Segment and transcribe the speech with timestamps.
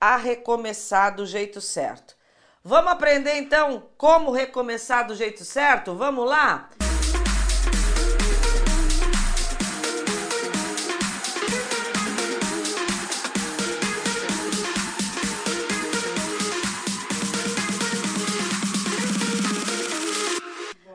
[0.00, 2.16] a recomeçar do jeito certo.
[2.62, 5.94] Vamos aprender então como recomeçar do jeito certo?
[5.94, 6.70] Vamos lá?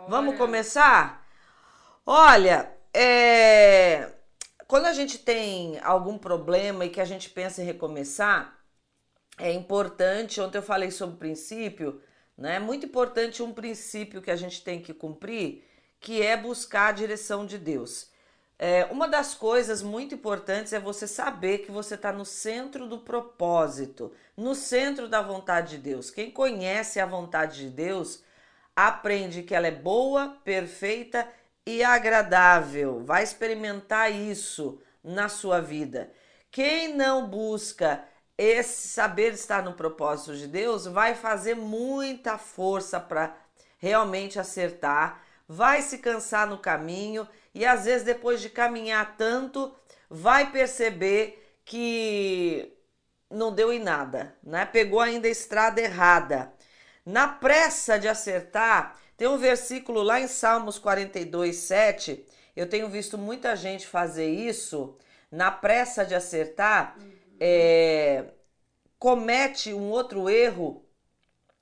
[0.08, 1.26] Vamos começar?
[2.06, 4.12] Olha, é...
[4.68, 8.63] quando a gente tem algum problema e que a gente pensa em recomeçar,
[9.38, 10.42] é importante.
[10.42, 12.02] Ontem eu falei sobre princípio,
[12.38, 12.56] né?
[12.56, 15.64] É muito importante um princípio que a gente tem que cumprir,
[16.00, 18.12] que é buscar a direção de Deus.
[18.58, 23.00] É, uma das coisas muito importantes é você saber que você está no centro do
[23.00, 26.10] propósito, no centro da vontade de Deus.
[26.10, 28.24] Quem conhece a vontade de Deus
[28.76, 31.28] aprende que ela é boa, perfeita
[31.66, 33.04] e agradável.
[33.04, 36.12] Vai experimentar isso na sua vida.
[36.52, 38.04] Quem não busca
[38.38, 43.36] esse saber estar no propósito de Deus vai fazer muita força para
[43.78, 49.74] realmente acertar, vai se cansar no caminho e às vezes depois de caminhar tanto,
[50.10, 52.74] vai perceber que
[53.30, 54.66] não deu em nada, né?
[54.66, 56.54] Pegou ainda a estrada errada.
[57.06, 62.26] Na pressa de acertar, tem um versículo lá em Salmos 42, 7.
[62.56, 64.98] Eu tenho visto muita gente fazer isso
[65.32, 66.96] na pressa de acertar.
[67.00, 67.23] Uhum.
[67.40, 68.26] É,
[69.00, 70.86] comete um outro erro,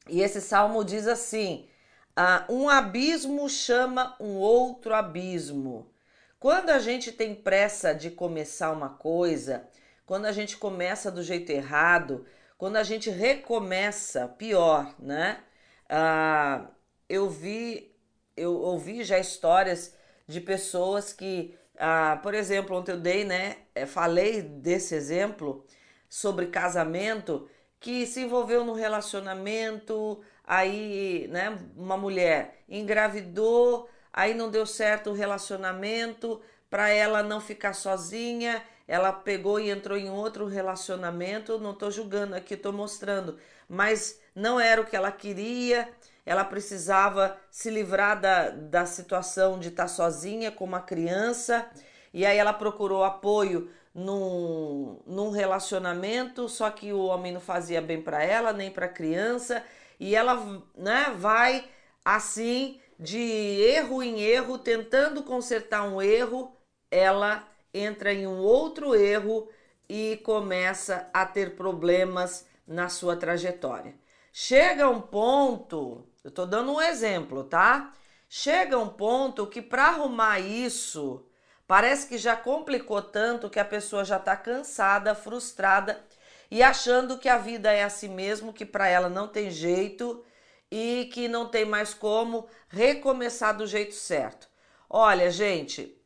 [0.07, 1.67] e esse salmo diz assim:
[2.15, 5.91] ah, um abismo chama um outro abismo.
[6.39, 9.67] Quando a gente tem pressa de começar uma coisa,
[10.05, 12.25] quando a gente começa do jeito errado,
[12.57, 15.43] quando a gente recomeça, pior, né?
[15.89, 16.67] Ah,
[17.07, 17.95] eu vi,
[18.35, 19.95] eu ouvi já histórias
[20.27, 23.57] de pessoas que, ah, por exemplo, ontem eu dei, né?
[23.73, 25.65] Eh, falei desse exemplo
[26.07, 34.65] sobre casamento que se envolveu no relacionamento, aí, né, uma mulher engravidou, aí não deu
[34.67, 36.39] certo o relacionamento,
[36.69, 41.59] para ela não ficar sozinha, ela pegou e entrou em outro relacionamento.
[41.59, 45.89] Não estou julgando aqui, estou mostrando, mas não era o que ela queria.
[46.25, 51.67] Ela precisava se livrar da, da situação de estar tá sozinha com uma criança,
[52.13, 58.01] e aí ela procurou apoio num, num relacionamento, só que o homem não fazia bem
[58.01, 59.63] para ela, nem para a criança,
[59.99, 61.65] e ela né, vai
[62.03, 66.55] assim de erro em erro, tentando consertar um erro,
[66.89, 69.49] ela entra em um outro erro
[69.89, 73.95] e começa a ter problemas na sua trajetória.
[74.31, 77.93] Chega um ponto, eu estou dando um exemplo, tá?
[78.29, 81.27] Chega um ponto que para arrumar isso,
[81.67, 86.01] parece que já complicou tanto que a pessoa já está cansada, frustrada
[86.49, 90.23] e achando que a vida é assim mesmo, que para ela não tem jeito
[90.69, 94.47] e que não tem mais como recomeçar do jeito certo.
[94.89, 95.97] Olha, gente,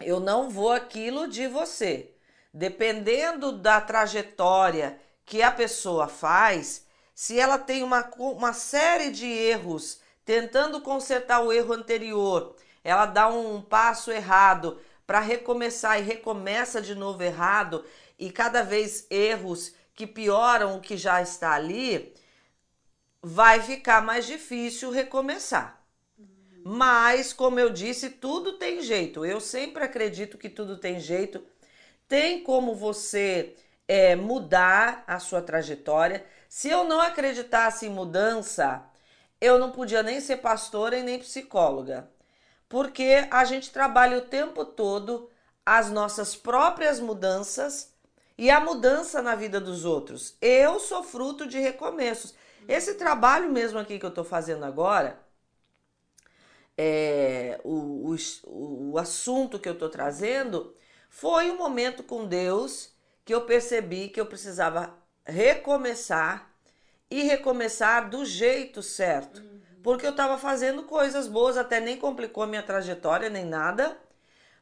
[0.00, 2.14] eu não vou aquilo de você.
[2.52, 6.87] Dependendo da trajetória que a pessoa faz,
[7.18, 13.26] se ela tem uma, uma série de erros tentando consertar o erro anterior, ela dá
[13.26, 17.84] um passo errado para recomeçar e recomeça de novo errado,
[18.16, 22.14] e cada vez erros que pioram o que já está ali,
[23.20, 25.82] vai ficar mais difícil recomeçar.
[26.64, 29.26] Mas, como eu disse, tudo tem jeito.
[29.26, 31.44] Eu sempre acredito que tudo tem jeito.
[32.06, 33.56] Tem como você
[33.88, 36.24] é, mudar a sua trajetória.
[36.48, 38.82] Se eu não acreditasse em mudança,
[39.40, 42.10] eu não podia nem ser pastora e nem psicóloga.
[42.68, 45.30] Porque a gente trabalha o tempo todo
[45.64, 47.92] as nossas próprias mudanças
[48.36, 50.36] e a mudança na vida dos outros.
[50.40, 52.34] Eu sou fruto de recomeços.
[52.66, 55.18] Esse trabalho mesmo aqui que eu estou fazendo agora
[56.78, 58.14] é, o,
[58.46, 60.72] o, o assunto que eu estou trazendo
[61.10, 62.94] foi um momento com Deus
[63.24, 64.96] que eu percebi que eu precisava
[65.28, 66.50] recomeçar
[67.10, 69.40] e recomeçar do jeito certo.
[69.40, 69.60] Uhum.
[69.82, 73.96] Porque eu estava fazendo coisas boas, até nem complicou a minha trajetória, nem nada,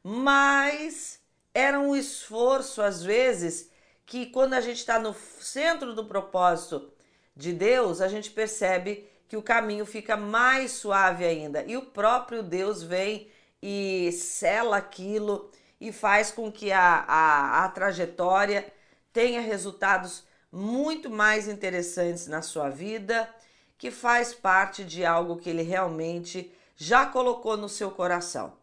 [0.02, 1.20] mas
[1.54, 3.70] era um esforço, às vezes,
[4.04, 6.92] que quando a gente está no centro do propósito
[7.34, 11.64] de Deus, a gente percebe que o caminho fica mais suave ainda.
[11.64, 13.30] E o próprio Deus vem
[13.60, 18.72] e sela aquilo e faz com que a, a, a trajetória
[19.12, 20.25] tenha resultados
[20.56, 23.28] muito mais interessantes na sua vida,
[23.76, 28.54] que faz parte de algo que ele realmente já colocou no seu coração.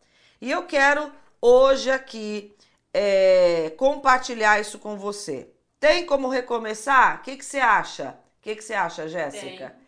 [0.42, 2.56] E eu quero hoje aqui
[2.94, 5.50] é, compartilhar isso com você,
[5.80, 7.20] Tem como recomeçar?
[7.20, 8.18] O que, que você acha?
[8.40, 9.70] O que, que você acha, Jéssica?
[9.70, 9.84] Tem.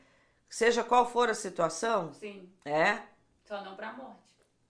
[0.49, 2.13] Seja qual for a situação?
[2.13, 2.49] Sim.
[2.65, 2.99] É?
[3.45, 4.19] Só não pra morte.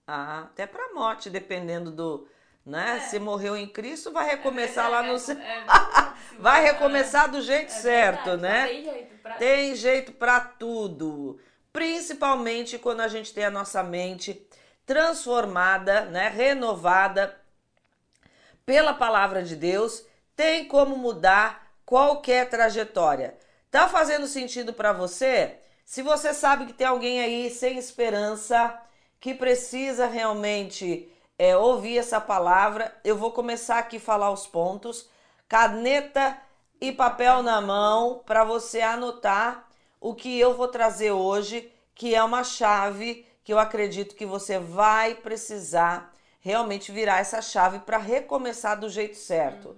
[0.08, 2.28] Ah, até pra morte, dependendo do.
[2.66, 2.98] Né?
[2.98, 3.00] É.
[3.02, 5.18] Se morreu em Cristo, vai É recomeçar lá no.
[5.18, 6.16] verdade, é.
[6.40, 8.68] Vai recomeçar do jeito É certo, né?
[8.68, 9.34] Tem jeito pra...
[9.36, 11.40] Tem jeito para tudo,
[11.72, 14.46] principalmente quando a gente tem a nossa mente
[14.86, 17.40] transformada, né, renovada
[18.66, 23.38] pela palavra de Deus, tem como mudar qualquer trajetória.
[23.72, 25.58] Tá fazendo sentido para você?
[25.84, 28.80] Se você sabe que tem alguém aí sem esperança,
[29.20, 35.10] que precisa realmente é, ouvir essa palavra, eu vou começar aqui a falar os pontos,
[35.48, 36.38] caneta
[36.80, 39.68] e papel na mão para você anotar
[40.00, 44.58] o que eu vou trazer hoje, que é uma chave que eu acredito que você
[44.58, 49.76] vai precisar realmente virar essa chave para recomeçar do jeito certo,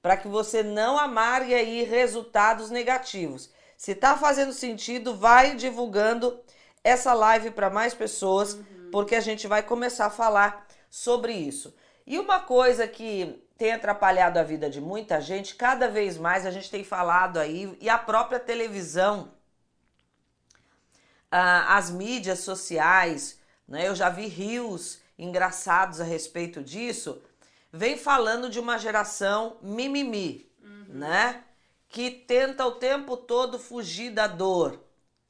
[0.00, 3.50] para que você não amargue aí resultados negativos.
[3.76, 6.40] Se tá fazendo sentido, vai divulgando
[6.82, 8.58] essa live para mais pessoas,
[8.92, 11.74] porque a gente vai começar a falar sobre isso.
[12.06, 16.52] E uma coisa que tem atrapalhado a vida de muita gente, cada vez mais a
[16.52, 19.32] gente tem falado aí, e a própria televisão,
[21.32, 23.88] ah, as mídias sociais, né?
[23.88, 27.20] Eu já vi rios engraçados a respeito disso,
[27.72, 30.48] vem falando de uma geração mimimi,
[30.86, 31.42] né?
[31.88, 34.80] Que tenta o tempo todo fugir da dor.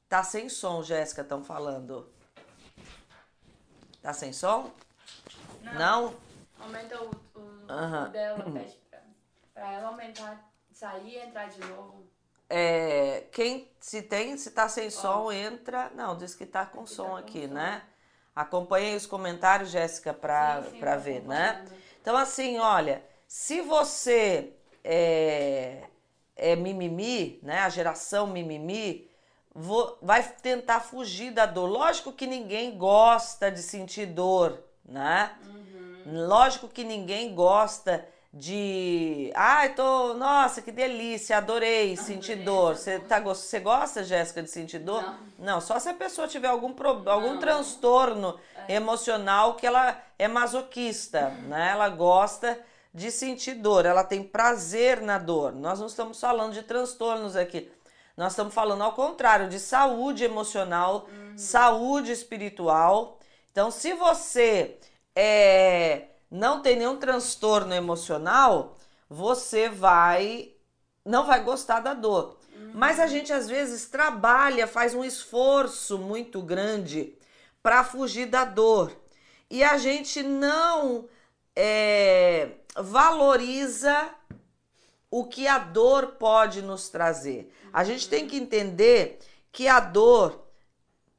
[0.07, 2.07] Tá sem som, Jéssica, estão falando.
[3.99, 4.71] Tá sem som?
[5.73, 6.13] Não?
[6.59, 8.99] Aumenta o, o, o dela, pede pra,
[9.53, 12.05] pra ela aumentar, sair e entrar de novo.
[12.49, 15.89] É, quem se tem, se tá sem som, entra.
[15.95, 17.53] Não, diz que tá com tá som com aqui, som.
[17.53, 17.81] né?
[18.35, 20.19] Acompanhei os comentários, Jéssica, tô
[20.97, 21.65] ver, né?
[22.01, 24.53] Então, assim, olha, se você
[24.83, 25.83] é,
[26.35, 27.59] é mimimi, né?
[27.61, 29.09] A geração mimimi,
[29.53, 31.67] vo- vai tentar fugir da dor.
[31.67, 35.31] Lógico que ninguém gosta de sentir dor, né?
[36.05, 39.31] Lógico que ninguém gosta de.
[39.33, 40.13] Ai, tô.
[40.13, 42.71] Nossa, que delícia, adorei sentir Adorei dor.
[42.73, 43.07] essa Você dor.
[43.07, 45.01] tá, você gosta, Jéssica, de sentir dor?
[45.01, 45.17] Não.
[45.39, 47.39] Não, só se a pessoa tiver algum, pro, algum Não.
[47.39, 48.37] transtorno
[48.67, 51.69] emocional que ela é masoquista, né?
[51.71, 52.59] Ela gosta
[52.93, 55.51] de sentir dor, ela tem prazer na dor.
[55.53, 57.71] Nós não estamos falando de transtornos aqui.
[58.15, 63.17] Nós estamos falando ao contrário, de saúde emocional, saúde espiritual.
[63.55, 64.75] Então, se você
[65.15, 68.75] é, não tem nenhum transtorno emocional,
[69.09, 70.51] você vai
[71.05, 72.37] não vai gostar da dor.
[72.73, 77.17] Mas a gente às vezes trabalha, faz um esforço muito grande
[77.63, 78.91] para fugir da dor.
[79.49, 81.07] E a gente não
[81.55, 84.09] é, valoriza
[85.09, 87.49] o que a dor pode nos trazer.
[87.71, 89.17] A gente tem que entender
[89.49, 90.44] que a dor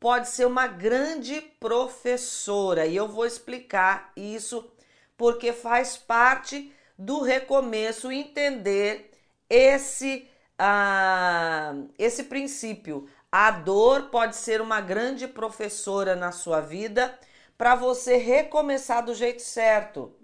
[0.06, 4.70] pode ser uma grande professora e eu vou explicar isso
[5.16, 9.10] porque faz parte do recomeço entender
[9.50, 13.08] esse ah, esse princípio.
[13.32, 17.18] A dor pode ser uma grande professora na sua vida
[17.58, 20.14] para você recomeçar do jeito certo.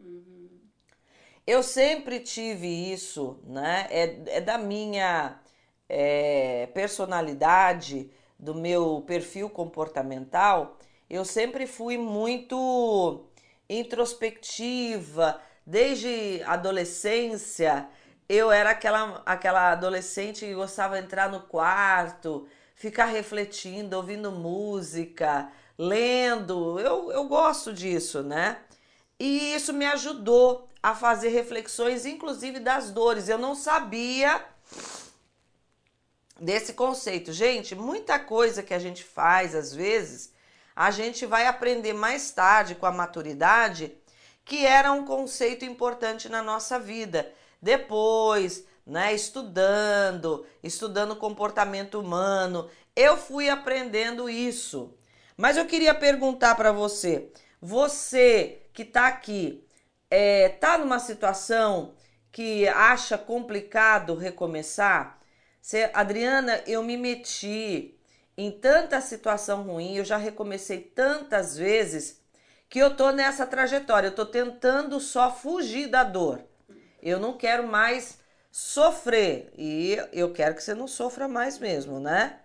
[1.44, 3.88] Eu sempre tive isso, né?
[3.90, 5.40] É, é da minha
[5.88, 8.12] é, personalidade,
[8.42, 10.76] do meu perfil comportamental.
[11.08, 13.24] Eu sempre fui muito
[13.70, 17.88] introspectiva, desde adolescência.
[18.28, 25.48] Eu era aquela, aquela adolescente que gostava de entrar no quarto, ficar refletindo, ouvindo música,
[25.78, 26.80] lendo.
[26.80, 28.58] Eu, eu gosto disso, né?
[29.20, 33.28] E isso me ajudou a fazer reflexões, inclusive das dores.
[33.28, 34.44] Eu não sabia
[36.42, 37.32] desse conceito.
[37.32, 40.32] Gente, muita coisa que a gente faz às vezes,
[40.74, 43.96] a gente vai aprender mais tarde com a maturidade
[44.44, 47.32] que era um conceito importante na nossa vida.
[47.60, 51.16] Depois, né, estudando, estudando o
[52.00, 54.92] humano, eu fui aprendendo isso.
[55.36, 57.30] Mas eu queria perguntar para você,
[57.60, 59.64] você que está aqui,
[60.10, 61.94] é, tá numa situação
[62.32, 65.21] que acha complicado recomeçar?
[65.94, 67.96] Adriana, eu me meti
[68.36, 72.20] em tanta situação ruim, eu já recomecei tantas vezes
[72.68, 76.42] que eu tô nessa trajetória, eu tô tentando só fugir da dor.
[77.02, 78.18] Eu não quero mais
[78.50, 82.40] sofrer e eu quero que você não sofra mais mesmo, né?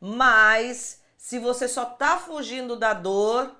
[0.00, 3.54] Mas se você só tá fugindo da dor,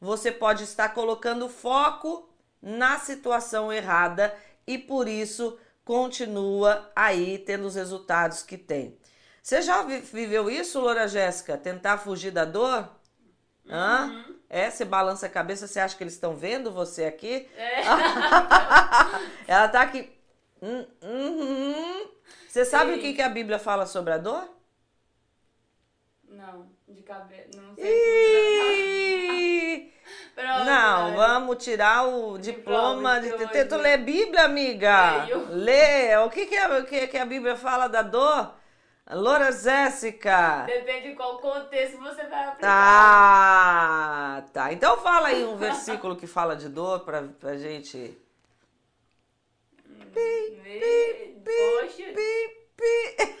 [0.00, 2.28] você pode estar colocando foco
[2.62, 4.34] na situação errada
[4.66, 8.98] e por isso continua aí tendo os resultados que tem.
[9.40, 11.56] Você já viveu isso, Loura Jéssica?
[11.56, 12.90] Tentar fugir da dor?
[13.64, 13.70] Uhum.
[13.72, 14.24] Hã?
[14.50, 17.48] É, você balança a cabeça, você acha que eles estão vendo você aqui?
[17.56, 17.82] É.
[19.46, 20.12] Ela tá aqui.
[20.60, 22.08] Hum, hum,
[22.48, 22.98] Você sabe Sim.
[22.98, 24.48] o que, que a Bíblia fala sobre a dor?
[26.28, 27.50] Não, de cabeça.
[27.54, 28.85] Não sei.
[30.36, 33.18] Pronto, não, vamos tirar o diploma.
[33.18, 33.52] diploma de...
[33.52, 35.24] Tenta ler Bíblia, amiga.
[35.24, 35.46] Leio.
[35.48, 36.16] Lê.
[36.18, 38.52] O que, que, é, o que, que a Bíblia fala da dor?
[39.10, 40.64] Loura Jéssica.
[40.66, 42.60] Depende de qual contexto você vai aplicar.
[42.60, 44.72] Tá, tá.
[44.74, 47.96] Então fala aí um versículo que fala de dor pra, pra gente.
[50.12, 53.36] Pi, pi, pi, pi, pi.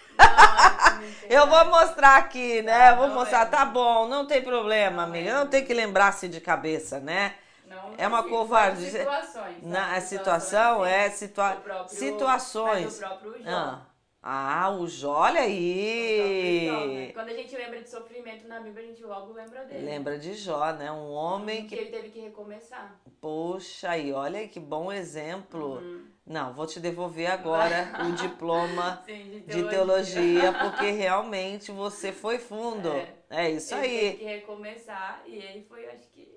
[1.28, 2.94] Eu vou mostrar aqui, né?
[2.94, 3.46] Vou mostrar.
[3.46, 5.34] Tá bom, não tem problema, amiga.
[5.34, 7.34] Não tem que lembrar-se de cabeça, né?
[7.66, 8.90] Não, é uma covardia.
[8.90, 9.62] Situações.
[9.62, 13.00] Na, a situação é situa situações.
[13.44, 13.80] Ah.
[14.28, 16.68] Ah, o Jó, olha aí!
[16.68, 17.12] Né?
[17.12, 19.86] Quando a gente lembra de sofrimento na Bíblia, a gente logo lembra dele.
[19.86, 20.90] Lembra de Jó, né?
[20.90, 21.76] Um homem que...
[21.76, 23.00] que ele teve que recomeçar.
[23.20, 25.76] Poxa, aí, olha aí que bom exemplo.
[25.76, 26.08] Uhum.
[26.26, 29.62] Não, vou te devolver agora o diploma Sim, de, teologia.
[29.62, 30.52] de, teologia.
[30.54, 32.88] porque realmente você foi fundo.
[32.90, 34.00] É, é isso ele aí.
[34.00, 36.34] Teve que recomeçar e ele foi, acho que...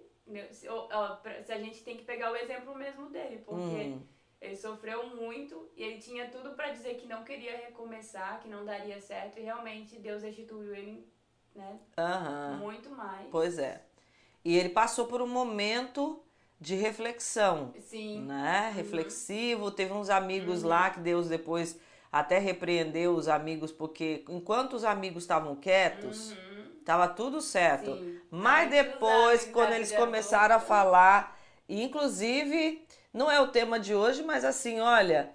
[0.52, 0.68] Se,
[1.44, 3.64] se a gente tem que pegar o exemplo mesmo dele, porque...
[3.64, 8.48] Hum ele sofreu muito e ele tinha tudo para dizer que não queria recomeçar, que
[8.48, 11.06] não daria certo e realmente Deus restituiu ele,
[11.54, 11.80] né?
[11.98, 12.58] Uhum.
[12.58, 13.28] Muito mais.
[13.30, 13.84] Pois é.
[14.44, 16.24] E ele passou por um momento
[16.60, 18.22] de reflexão, Sim.
[18.22, 18.70] né?
[18.70, 18.76] Uhum.
[18.76, 19.72] Reflexivo.
[19.72, 20.70] Teve uns amigos uhum.
[20.70, 21.78] lá que Deus depois
[22.12, 26.72] até repreendeu os amigos porque enquanto os amigos estavam quietos, uhum.
[26.86, 27.94] tava tudo certo.
[27.94, 28.20] Sim.
[28.32, 34.46] Mas depois, quando eles começaram a falar, inclusive não é o tema de hoje, mas
[34.46, 35.30] assim, olha,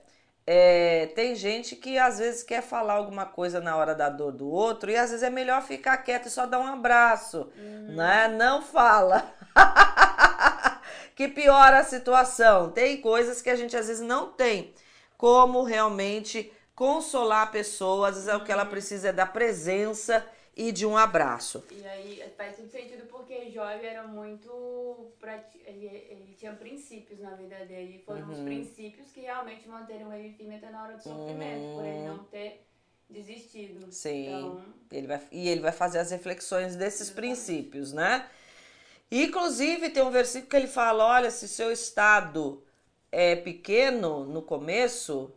[0.47, 4.49] é, tem gente que às vezes quer falar alguma coisa na hora da dor do
[4.49, 7.95] outro e às vezes é melhor ficar quieto e só dar um abraço, uhum.
[7.97, 8.29] né?
[8.29, 9.33] Não fala.
[11.17, 12.71] que piora a situação.
[12.71, 14.75] Tem coisas que a gente às vezes não tem
[15.17, 18.71] como realmente consolar a pessoa, às vezes é o que ela uhum.
[18.71, 20.27] precisa é da presença
[20.57, 21.65] e de um abraço.
[21.71, 25.13] E aí faz todo sentido porque Jó era muito.
[25.67, 27.97] Ele, ele tinha princípios na vida dele.
[27.97, 28.33] E foram uhum.
[28.33, 31.75] os princípios que realmente manteram ele firme até na hora do sofrimento, uhum.
[31.77, 32.67] por ele não ter
[33.09, 33.91] desistido.
[33.93, 34.29] Sim.
[34.29, 34.65] Então...
[34.91, 37.35] Ele vai, e ele vai fazer as reflexões desses Exatamente.
[37.35, 38.29] princípios, né?
[39.11, 42.63] Inclusive, tem um versículo que ele fala: olha, se seu estado
[43.11, 45.33] é pequeno no começo,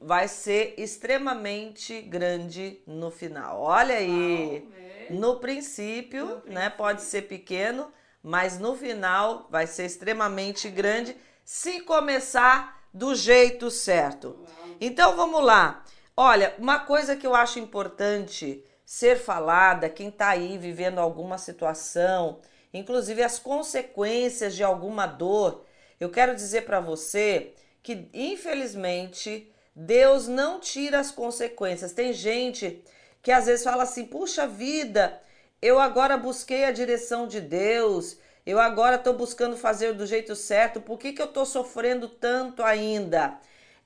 [0.00, 3.60] vai ser extremamente grande no final.
[3.60, 4.68] Olha aí,
[5.10, 7.92] no princípio, no né, pode ser pequeno,
[8.22, 14.38] mas no final vai ser extremamente grande se começar do jeito certo.
[14.80, 15.84] Então vamos lá.
[16.16, 22.40] Olha, uma coisa que eu acho importante ser falada, quem está aí vivendo alguma situação,
[22.72, 25.64] inclusive as consequências de alguma dor,
[25.98, 31.92] eu quero dizer para você que infelizmente Deus não tira as consequências.
[31.92, 32.82] Tem gente
[33.22, 35.20] que às vezes fala assim: puxa vida,
[35.60, 40.80] eu agora busquei a direção de Deus, eu agora estou buscando fazer do jeito certo,
[40.80, 43.38] por que, que eu estou sofrendo tanto ainda?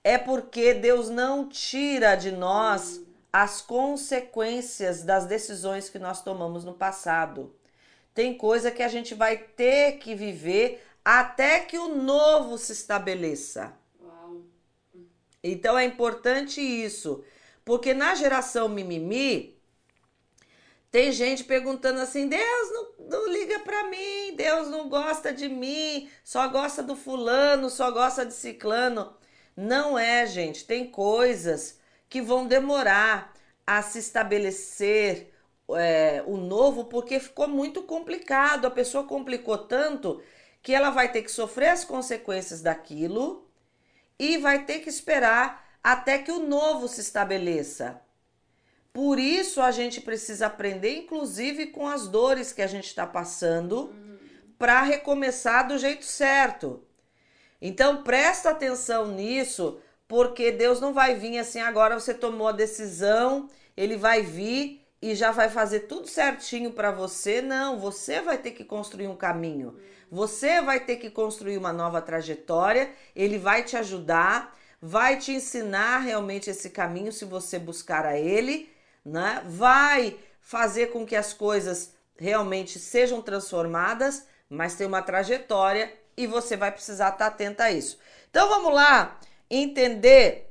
[0.03, 3.01] É porque Deus não tira de nós
[3.33, 7.55] as consequências das decisões que nós tomamos no passado.
[8.13, 13.78] Tem coisa que a gente vai ter que viver até que o novo se estabeleça.
[15.43, 17.25] Então é importante isso,
[17.65, 19.59] porque na geração mimimi
[20.91, 26.09] tem gente perguntando assim: Deus não, não liga para mim, Deus não gosta de mim,
[26.25, 29.15] só gosta do fulano, só gosta de ciclano.
[29.57, 30.65] Não é, gente.
[30.65, 31.79] Tem coisas
[32.09, 33.35] que vão demorar
[33.67, 35.33] a se estabelecer
[35.77, 38.67] é, o novo porque ficou muito complicado.
[38.67, 40.23] A pessoa complicou tanto
[40.63, 43.48] que ela vai ter que sofrer as consequências daquilo
[44.19, 48.01] e vai ter que esperar até que o novo se estabeleça.
[48.93, 53.95] Por isso a gente precisa aprender, inclusive com as dores que a gente está passando,
[54.59, 56.83] para recomeçar do jeito certo.
[57.63, 63.49] Então presta atenção nisso, porque Deus não vai vir assim agora você tomou a decisão,
[63.77, 67.41] ele vai vir e já vai fazer tudo certinho para você.
[67.41, 69.79] Não, você vai ter que construir um caminho.
[70.11, 75.99] Você vai ter que construir uma nova trajetória, ele vai te ajudar, vai te ensinar
[75.99, 78.73] realmente esse caminho se você buscar a ele,
[79.05, 79.43] né?
[79.47, 86.57] Vai fazer com que as coisas realmente sejam transformadas, mas tem uma trajetória e você
[86.57, 87.99] vai precisar estar atenta a isso.
[88.31, 89.19] Então vamos lá
[89.51, 90.47] entender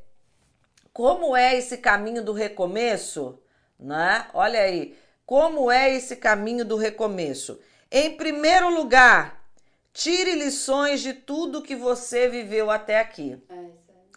[0.94, 3.40] Como é esse caminho do recomeço?
[3.80, 4.28] Né?
[4.34, 4.98] Olha aí,
[5.28, 7.60] como é esse caminho do recomeço?
[7.92, 9.37] Em primeiro lugar,
[9.98, 13.42] tire lições de tudo que você viveu até aqui.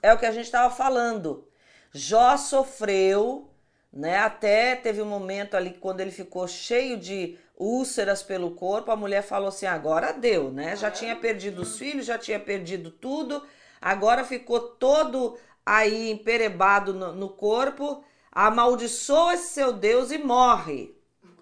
[0.03, 1.49] É, é o que a gente estava falando.
[1.91, 3.51] Jó sofreu,
[3.91, 4.19] né?
[4.19, 9.23] Até teve um momento ali quando ele ficou cheio de úlceras pelo corpo, a mulher
[9.23, 10.77] falou assim: agora deu, né?
[10.77, 13.43] Já tinha perdido os filhos, já tinha perdido tudo,
[13.81, 20.95] agora ficou todo aí emperebado no, no corpo, amaldiçoa esse seu Deus e morre.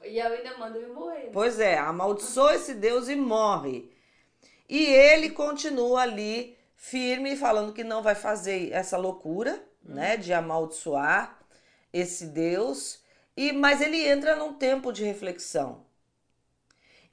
[0.05, 1.25] E eu ainda mando ele morrer.
[1.25, 1.31] Né?
[1.33, 3.98] Pois é, amaldiçoa esse Deus e morre.
[4.69, 11.39] E ele continua ali firme, falando que não vai fazer essa loucura, né, de amaldiçoar
[11.93, 13.01] esse Deus.
[13.37, 15.87] E mas ele entra num tempo de reflexão.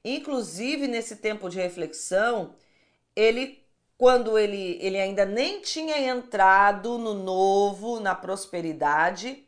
[0.04, 2.54] Inclusive nesse tempo de reflexão,
[3.14, 3.64] ele
[3.98, 9.44] quando ele, ele ainda nem tinha entrado no novo, na prosperidade,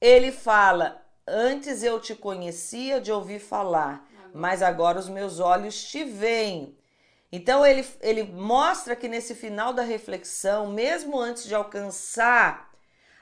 [0.00, 6.04] ele fala: Antes eu te conhecia de ouvir falar, mas agora os meus olhos te
[6.04, 6.76] veem.
[7.36, 12.70] Então ele, ele mostra que nesse final da reflexão, mesmo antes de alcançar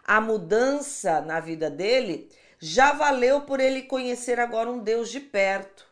[0.05, 5.87] a mudança na vida dele, já valeu por ele conhecer agora um Deus de perto.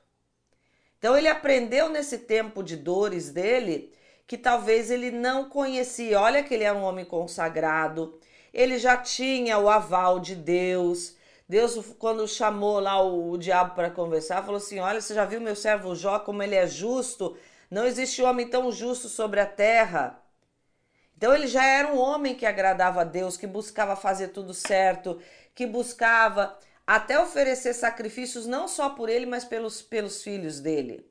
[0.99, 3.91] Então ele aprendeu nesse tempo de dores dele
[4.27, 6.21] que talvez ele não conhecia.
[6.21, 8.21] Olha que ele era um homem consagrado,
[8.53, 11.17] ele já tinha o aval de Deus.
[11.49, 15.41] Deus, quando chamou lá o, o diabo para conversar, falou assim: Olha, você já viu
[15.41, 17.35] meu servo Jó, como ele é justo?
[17.71, 20.21] Não existe homem tão justo sobre a terra.
[21.17, 25.21] Então ele já era um homem que agradava a Deus, que buscava fazer tudo certo,
[25.55, 31.07] que buscava até oferecer sacrifícios não só por ele, mas pelos, pelos filhos dele.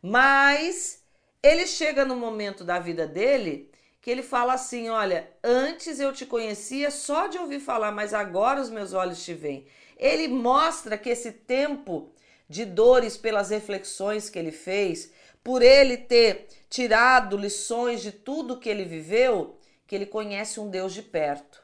[0.00, 1.02] Mas
[1.42, 6.26] ele chega no momento da vida dele que ele fala assim: Olha, antes eu te
[6.26, 9.66] conhecia só de ouvir falar, mas agora os meus olhos te veem.
[9.96, 12.12] Ele mostra que esse tempo
[12.46, 15.10] de dores pelas reflexões que ele fez,
[15.44, 20.92] por ele ter tirado lições de tudo que ele viveu, que ele conhece um Deus
[20.92, 21.62] de perto.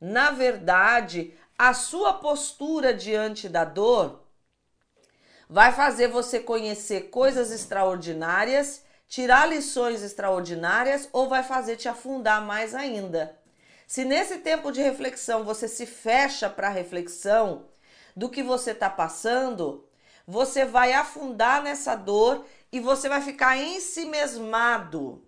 [0.00, 4.22] Na verdade, a sua postura diante da dor
[5.48, 12.74] vai fazer você conhecer coisas extraordinárias tirar lições extraordinárias ou vai fazer te afundar mais
[12.74, 13.38] ainda.
[13.86, 17.66] Se nesse tempo de reflexão você se fecha para a reflexão
[18.16, 19.86] do que você está passando,
[20.26, 25.24] você vai afundar nessa dor e você vai ficar ensimesmado.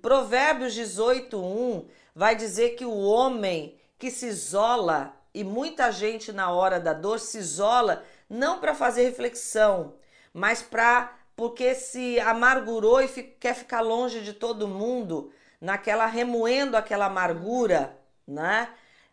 [0.00, 6.78] Provérbios 18:1 vai dizer que o homem que se isola e muita gente na hora
[6.78, 9.96] da dor se isola não para fazer reflexão,
[10.32, 17.06] mas para porque se amargurou e quer ficar longe de todo mundo, naquela remoendo aquela
[17.06, 18.68] amargura, né?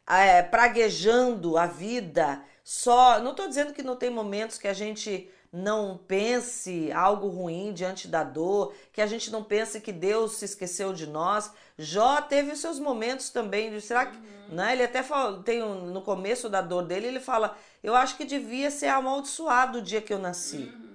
[0.08, 3.19] É, praguejando a vida, só.
[3.19, 8.07] Não estou dizendo que não tem momentos que a gente não pense algo ruim diante
[8.07, 11.51] da dor, que a gente não pense que Deus se esqueceu de nós.
[11.77, 14.55] Jó teve os seus momentos também de será que, uhum.
[14.55, 14.73] né?
[14.73, 18.23] Ele até fala, tem um, no começo da dor dele, ele fala: "Eu acho que
[18.23, 20.73] devia ser amaldiçoado o dia que eu nasci".
[20.73, 20.91] Uhum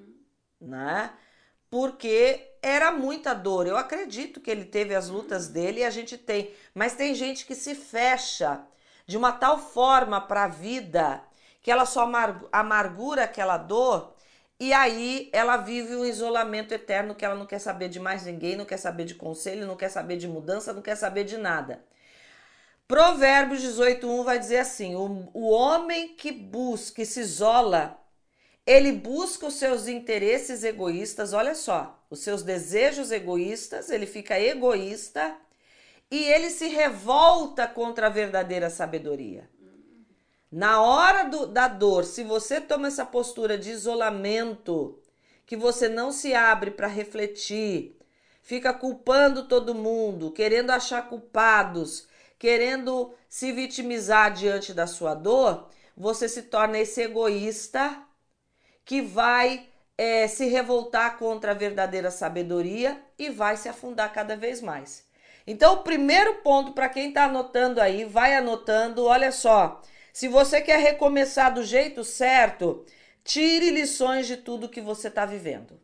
[0.61, 1.11] né?
[1.71, 3.67] Porque era muita dor.
[3.67, 7.45] Eu acredito que ele teve as lutas dele e a gente tem, mas tem gente
[7.45, 8.61] que se fecha
[9.07, 11.23] de uma tal forma para a vida
[11.63, 12.09] que ela só
[12.53, 14.15] amargura aquela dor
[14.59, 18.57] e aí ela vive um isolamento eterno que ela não quer saber de mais ninguém,
[18.57, 21.85] não quer saber de conselho, não quer saber de mudança, não quer saber de nada.
[22.89, 28.01] Provérbios 18:1 vai dizer assim: o, o homem que busca e se isola
[28.67, 35.37] ele busca os seus interesses egoístas, olha só, os seus desejos egoístas, ele fica egoísta
[36.11, 39.49] e ele se revolta contra a verdadeira sabedoria.
[40.57, 44.99] Na hora do, da dor, se você toma essa postura de isolamento,
[45.45, 47.95] que você não se abre para refletir,
[48.41, 56.27] fica culpando todo mundo, querendo achar culpados, querendo se vitimizar diante da sua dor, você
[56.27, 58.03] se torna esse egoísta
[58.83, 64.63] que vai é, se revoltar contra a verdadeira sabedoria e vai se afundar cada vez
[64.63, 65.05] mais.
[65.47, 69.83] Então, o primeiro ponto para quem está anotando aí, vai anotando, olha só.
[70.17, 72.87] Se você quer recomeçar do jeito certo,
[73.23, 75.79] tire lições de tudo que você está vivendo.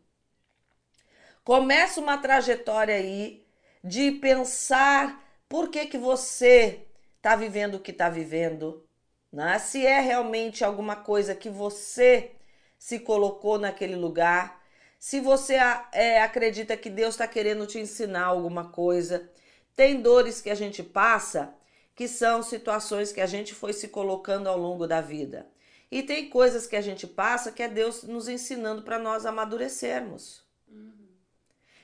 [1.43, 3.45] Começa uma trajetória aí
[3.83, 8.83] de pensar por que, que você está vivendo o que está vivendo,
[9.31, 9.59] né?
[9.59, 12.31] se é realmente alguma coisa que você
[12.75, 14.63] se colocou naquele lugar,
[14.97, 15.59] se você
[15.91, 19.29] é, acredita que Deus está querendo te ensinar alguma coisa.
[19.75, 21.53] Tem dores que a gente passa
[21.95, 25.47] que são situações que a gente foi se colocando ao longo da vida.
[25.91, 30.41] E tem coisas que a gente passa que é Deus nos ensinando para nós amadurecermos.
[30.67, 30.91] Uhum.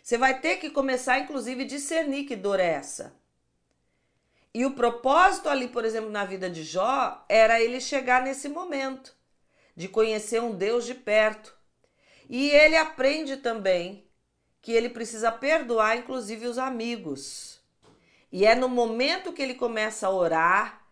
[0.01, 3.13] Você vai ter que começar, inclusive, a discernir que dor é essa.
[4.51, 9.15] E o propósito ali, por exemplo, na vida de Jó, era ele chegar nesse momento
[9.75, 11.55] de conhecer um Deus de perto.
[12.27, 14.09] E ele aprende também
[14.61, 17.58] que ele precisa perdoar, inclusive, os amigos.
[18.31, 20.85] E é no momento que ele começa a orar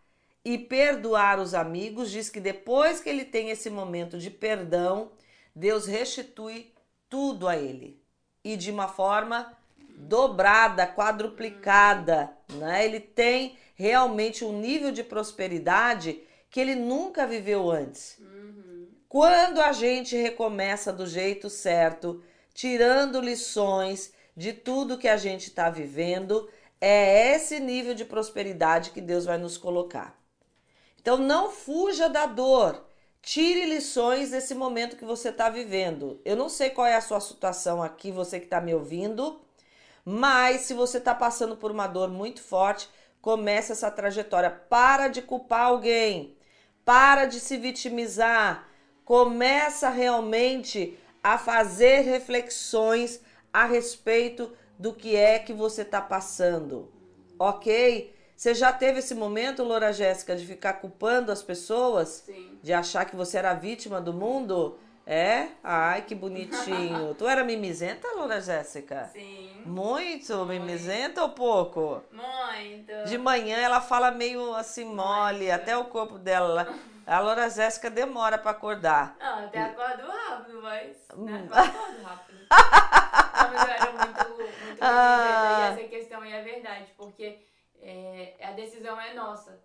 [0.44, 5.12] e perdoar os amigos, diz que depois que ele tem esse momento de perdão,
[5.54, 6.72] Deus restitui
[7.08, 8.02] tudo a ele.
[8.42, 9.52] E de uma forma
[9.98, 12.84] dobrada, quadruplicada, né?
[12.84, 16.20] Ele tem realmente um nível de prosperidade
[16.50, 18.18] que ele nunca viveu antes.
[19.08, 22.22] Quando a gente recomeça do jeito certo,
[22.52, 26.48] tirando lições de tudo que a gente está vivendo,
[26.80, 30.18] é esse nível de prosperidade que Deus vai nos colocar.
[31.00, 32.84] Então não fuja da dor.
[33.20, 36.20] Tire lições desse momento que você está vivendo.
[36.24, 39.40] Eu não sei qual é a sua situação aqui, você que está me ouvindo,
[40.04, 42.88] mas se você está passando por uma dor muito forte,
[43.20, 44.50] comece essa trajetória.
[44.50, 46.36] Para de culpar alguém,
[46.84, 48.68] para de se vitimizar,
[49.04, 53.20] começa realmente a fazer reflexões
[53.52, 56.90] a respeito do que é que você está passando,
[57.38, 58.14] ok?
[58.36, 62.22] Você já teve esse momento, Loura Jéssica, de ficar culpando as pessoas?
[62.24, 62.56] Sim.
[62.62, 64.78] De achar que você era vítima do mundo?
[65.04, 65.48] É?
[65.64, 67.14] Ai, que bonitinho.
[67.18, 69.10] tu era mimizenta, Loura Jéssica?
[69.12, 69.62] Sim.
[69.64, 70.36] Muito?
[70.36, 70.46] Muito?
[70.46, 72.00] Mimizenta ou pouco?
[72.12, 73.08] Muito.
[73.08, 75.54] De manhã ela fala meio assim mole, Muito.
[75.54, 76.72] até o corpo dela.
[77.04, 79.16] A Loura Jéssica demora para acordar.
[79.18, 80.96] Não, até acordo rápido, mas.
[81.16, 81.48] Né?
[81.50, 82.38] acordo rápido.
[83.52, 85.76] Mas eu era muito, muito ah.
[85.76, 87.38] e essa questão aí é verdade, porque
[87.80, 89.58] é, a decisão é nossa.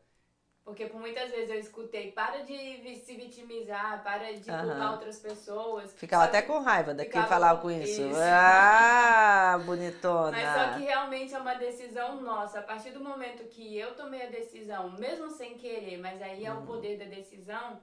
[0.64, 4.62] Porque por muitas vezes eu escutei, para de se vitimizar, para de uhum.
[4.62, 5.92] culpar outras pessoas.
[5.94, 8.02] Ficava até com raiva daqui falar com isso.
[8.02, 8.20] isso.
[8.22, 10.32] Ah, bonitona.
[10.32, 12.60] Mas só que realmente é uma decisão nossa.
[12.60, 16.54] A partir do momento que eu tomei a decisão, mesmo sem querer, mas aí é
[16.54, 16.64] uhum.
[16.64, 17.82] o poder da decisão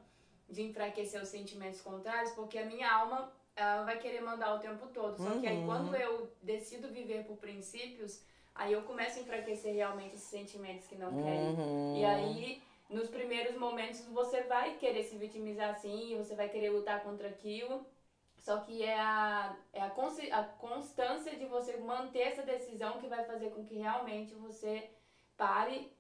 [0.49, 3.31] de enfraquecer os sentimentos contrários, porque a minha alma
[3.61, 5.17] ela vai querer mandar o tempo todo.
[5.17, 5.41] Só uhum.
[5.41, 5.67] que aí uhum.
[5.67, 8.23] quando eu decido viver por princípios,
[8.55, 11.55] aí eu começo a enfraquecer realmente esses sentimentos que não querem.
[11.55, 11.97] Uhum.
[11.97, 17.03] E aí nos primeiros momentos você vai querer se vitimizar assim, você vai querer lutar
[17.03, 17.87] contra aquilo.
[18.37, 23.23] Só que é a, é a, a constância de você manter essa decisão que vai
[23.25, 24.91] fazer com que realmente você
[25.37, 25.93] pare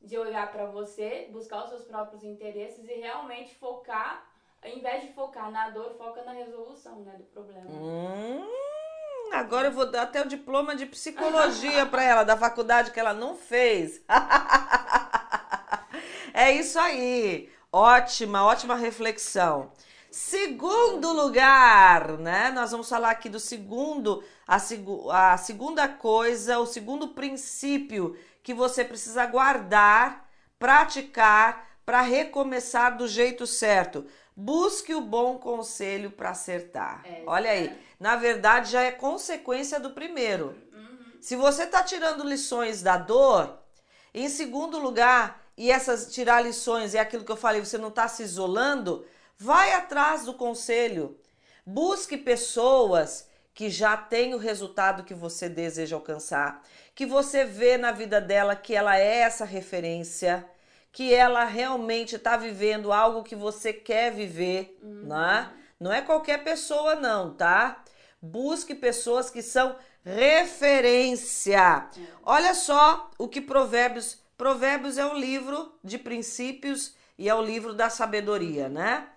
[0.00, 4.27] de olhar para você, buscar os seus próprios interesses e realmente focar,
[4.62, 7.68] ao invés de focar na dor, foca na resolução né, do problema.
[7.68, 8.48] Hum,
[9.32, 13.14] agora eu vou dar até o diploma de psicologia para ela, da faculdade que ela
[13.14, 14.02] não fez.
[16.34, 17.50] É isso aí.
[17.72, 19.72] Ótima, ótima reflexão.
[20.10, 22.50] Segundo lugar, né?
[22.50, 28.54] Nós vamos falar aqui do segundo, a, seg a segunda coisa, o segundo princípio que
[28.54, 34.06] você precisa guardar, praticar para recomeçar do jeito certo.
[34.40, 37.02] Busque o bom conselho para acertar.
[37.04, 40.56] É, Olha aí, na verdade já é consequência do primeiro.
[40.72, 41.20] Uhum.
[41.20, 43.58] Se você está tirando lições da dor,
[44.14, 48.06] em segundo lugar, e essas tirar lições é aquilo que eu falei, você não está
[48.06, 49.04] se isolando,
[49.36, 51.18] vai atrás do conselho.
[51.66, 56.62] Busque pessoas que já têm o resultado que você deseja alcançar,
[56.94, 60.48] que você vê na vida dela que ela é essa referência,
[60.92, 65.06] que ela realmente está vivendo algo que você quer viver, uhum.
[65.06, 65.52] né?
[65.78, 67.84] Não é qualquer pessoa não, tá?
[68.20, 71.88] Busque pessoas que são referência.
[71.96, 72.02] É.
[72.22, 77.74] Olha só o que Provérbios Provérbios é um livro de princípios e é o livro
[77.74, 79.08] da sabedoria, né?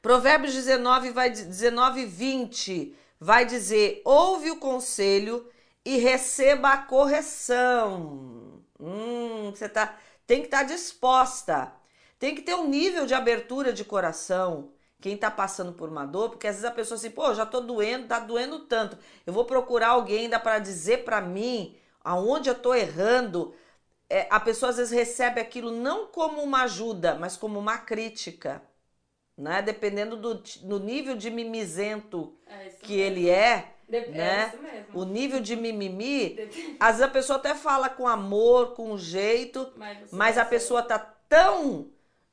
[0.00, 5.46] Provérbios 19 vai 19 20 vai dizer: "Ouve o conselho
[5.84, 8.62] e receba a correção".
[8.80, 11.72] Hum, você tá tem que estar tá disposta.
[12.18, 14.72] Tem que ter um nível de abertura de coração.
[15.00, 17.60] Quem está passando por uma dor, porque às vezes a pessoa assim, pô, já tô
[17.60, 18.96] doendo, tá doendo tanto.
[19.26, 23.54] Eu vou procurar alguém ainda para dizer para mim aonde eu tô errando,
[24.08, 28.62] é, a pessoa às vezes recebe aquilo não como uma ajuda, mas como uma crítica.
[29.36, 29.62] Né?
[29.62, 33.02] Dependendo do, do nível de mimizento é que mesmo.
[33.02, 34.54] ele é, Dep né?
[34.54, 38.96] É o nível de mimimi, Dep às vezes a pessoa até fala com amor, com
[38.96, 41.90] jeito, mas, mas a pessoa tá tão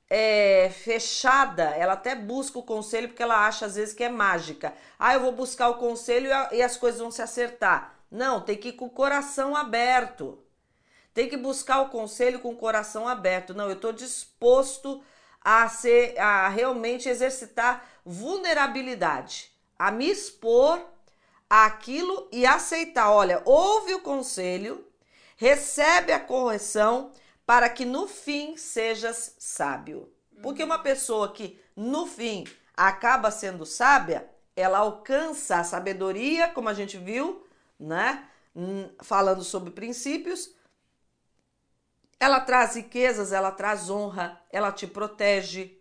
[0.09, 4.73] é, fechada, ela até busca o conselho porque ela acha às vezes que é mágica.
[4.99, 7.95] Ah, eu vou buscar o conselho e, e as coisas vão se acertar.
[8.11, 10.37] Não, tem que ir com o coração aberto.
[11.13, 13.53] tem que buscar o conselho com o coração aberto.
[13.53, 15.03] Não, eu estou disposto
[15.41, 20.79] a ser, a realmente exercitar vulnerabilidade, a me expor
[21.51, 23.11] àquilo e aceitar.
[23.11, 24.87] Olha, ouve o conselho,
[25.35, 27.11] recebe a correção
[27.45, 30.09] para que no fim sejas sábio.
[30.41, 36.73] Porque uma pessoa que no fim acaba sendo sábia, ela alcança a sabedoria, como a
[36.73, 37.45] gente viu,
[37.77, 38.25] né?
[38.55, 40.55] Hum, falando sobre princípios,
[42.17, 45.77] ela traz riquezas, ela traz honra, ela te protege,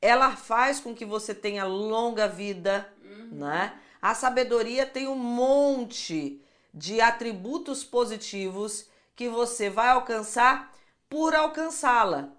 [0.00, 3.28] ela faz com que você tenha longa vida, uhum.
[3.32, 3.80] né?
[4.00, 6.40] A sabedoria tem um monte
[6.72, 10.72] de atributos positivos que você vai alcançar
[11.08, 12.30] por alcançá-la.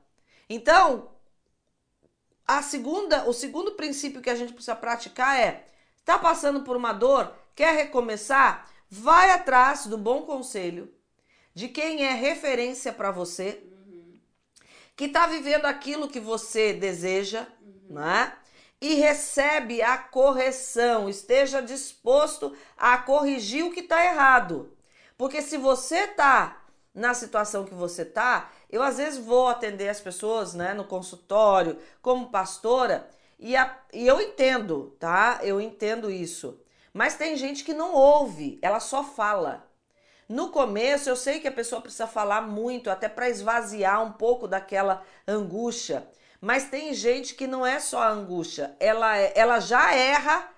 [0.50, 1.10] Então,
[2.48, 5.67] a segunda, o segundo princípio que a gente precisa praticar é:
[5.98, 8.67] está passando por uma dor, quer recomeçar?
[8.89, 10.91] Vai atrás do bom conselho
[11.54, 14.19] de quem é referência para você, uhum.
[14.95, 17.95] que está vivendo aquilo que você deseja, uhum.
[17.95, 18.34] né?
[18.81, 24.73] E recebe a correção, esteja disposto a corrigir o que está errado.
[25.17, 26.63] Porque se você está
[26.93, 31.77] na situação que você está, eu às vezes vou atender as pessoas, né, no consultório,
[32.01, 35.39] como pastora, e, a, e eu entendo, tá?
[35.43, 36.59] Eu entendo isso.
[36.93, 39.65] Mas tem gente que não ouve, ela só fala.
[40.27, 44.47] No começo, eu sei que a pessoa precisa falar muito, até para esvaziar um pouco
[44.47, 46.07] daquela angústia.
[46.41, 50.49] Mas tem gente que não é só a angústia, ela, é, ela já erra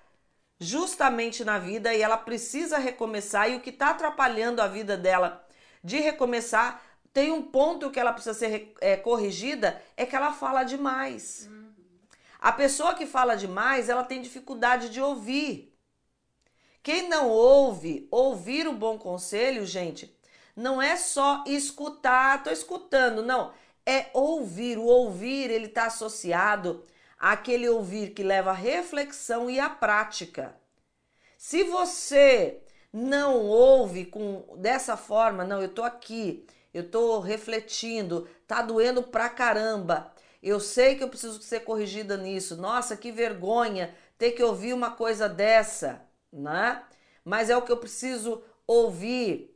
[0.60, 3.50] justamente na vida e ela precisa recomeçar.
[3.50, 5.44] E o que está atrapalhando a vida dela
[5.82, 6.80] de recomeçar,
[7.12, 11.48] tem um ponto que ela precisa ser é, corrigida, é que ela fala demais.
[11.50, 11.72] Uhum.
[12.40, 15.76] A pessoa que fala demais, ela tem dificuldade de ouvir.
[16.82, 20.16] Quem não ouve, ouvir o bom conselho, gente,
[20.54, 23.52] não é só escutar, tô escutando, não.
[23.86, 24.78] É ouvir.
[24.78, 26.84] O ouvir, ele está associado
[27.18, 30.54] àquele ouvir que leva à reflexão e à prática.
[31.36, 38.62] Se você não ouve com dessa forma, não, eu tô aqui, eu tô refletindo, tá
[38.62, 40.12] doendo pra caramba.
[40.42, 42.56] Eu sei que eu preciso ser corrigida nisso.
[42.56, 46.82] Nossa, que vergonha ter que ouvir uma coisa dessa né?
[47.24, 49.54] Mas é o que eu preciso ouvir.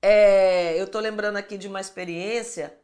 [0.00, 2.74] É, eu tô lembrando aqui de uma experiência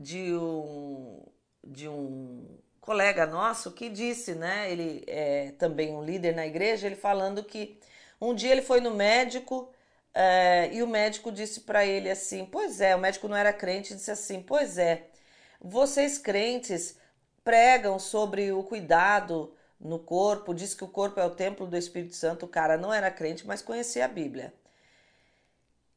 [0.00, 1.22] de um,
[1.62, 4.72] de um colega nosso que disse, né?
[4.72, 7.78] Ele é também um líder na igreja, ele falando que
[8.18, 9.70] um dia ele foi no médico
[10.14, 13.94] é, e o médico disse para ele assim: Pois é, o médico não era crente,
[13.94, 15.06] disse assim: Pois é,
[15.60, 16.96] vocês crentes
[17.44, 22.14] pregam sobre o cuidado no corpo, diz que o corpo é o templo do Espírito
[22.14, 22.46] Santo.
[22.46, 24.52] O cara não era crente, mas conhecia a Bíblia.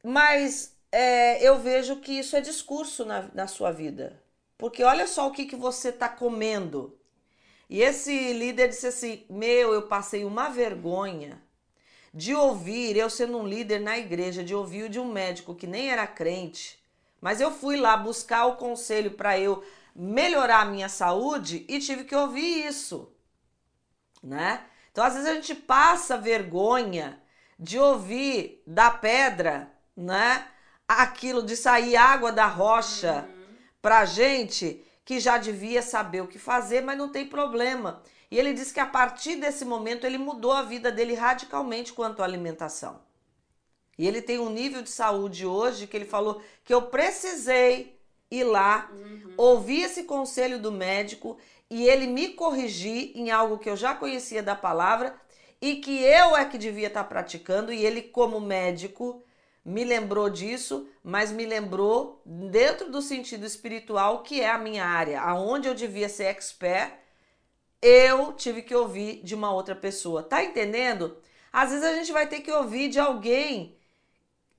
[0.04, 4.22] Mas é, eu vejo que isso é discurso na, na sua vida.
[4.58, 6.98] Porque olha só o que, que você está comendo.
[7.70, 11.42] E esse líder disse assim: Meu, eu passei uma vergonha
[12.14, 15.90] de ouvir, eu sendo um líder na igreja, de ouvir de um médico que nem
[15.90, 16.80] era crente,
[17.20, 19.64] mas eu fui lá buscar o conselho para eu
[19.96, 23.14] melhorar a minha saúde e tive que ouvir isso
[24.24, 24.64] né?
[24.92, 27.20] Então, às vezes a gente passa vergonha
[27.60, 30.48] de ouvir da pedra, né?
[30.88, 33.56] Aquilo de sair água da rocha uhum.
[33.82, 38.02] pra gente que já devia saber o que fazer, mas não tem problema.
[38.30, 42.22] E ele disse que a partir desse momento ele mudou a vida dele radicalmente quanto
[42.22, 43.02] à alimentação.
[43.98, 48.00] E ele tem um nível de saúde hoje que ele falou que eu precisei
[48.32, 49.34] ir lá, uhum.
[49.38, 51.38] ouvir esse conselho do médico
[51.70, 55.16] e ele me corrigir em algo que eu já conhecia da palavra
[55.62, 59.24] e que eu é que devia estar praticando, e ele, como médico,
[59.64, 65.22] me lembrou disso, mas me lembrou dentro do sentido espiritual, que é a minha área,
[65.22, 66.94] aonde eu devia ser expert,
[67.82, 70.24] eu tive que ouvir de uma outra pessoa.
[70.24, 71.18] Tá entendendo?
[71.52, 73.78] Às vezes a gente vai ter que ouvir de alguém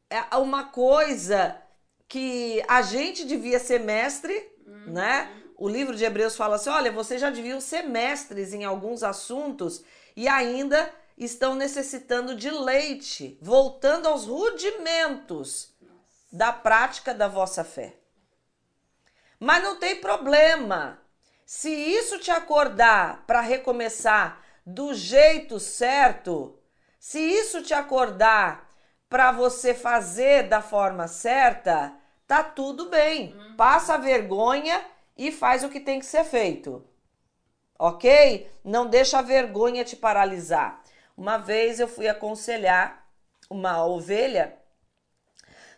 [0.08, 1.60] é, uma coisa
[2.06, 4.34] que a gente devia ser mestre,
[4.66, 4.92] uhum.
[4.92, 5.40] né?
[5.56, 9.82] o livro de Hebreus fala assim: olha, vocês já deviam ser mestres em alguns assuntos
[10.16, 15.72] e ainda estão necessitando de leite, voltando aos rudimentos
[16.32, 17.96] da prática da vossa fé.
[19.38, 21.00] Mas não tem problema.
[21.46, 26.58] Se isso te acordar para recomeçar do jeito certo,
[26.98, 28.68] se isso te acordar
[29.08, 31.94] para você fazer da forma certa,
[32.26, 33.34] tá tudo bem.
[33.34, 33.56] Uhum.
[33.56, 34.84] Passa a vergonha
[35.16, 36.84] e faz o que tem que ser feito.
[37.78, 38.50] Ok?
[38.64, 40.82] Não deixa a vergonha te paralisar.
[41.16, 43.06] Uma vez eu fui aconselhar
[43.48, 44.56] uma ovelha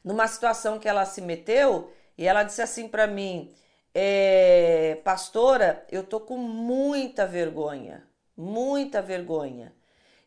[0.03, 3.55] numa situação que ela se meteu e ela disse assim para mim:
[3.95, 9.75] é, Pastora, eu tô com muita vergonha, muita vergonha.